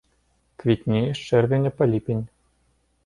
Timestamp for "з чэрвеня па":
1.19-1.89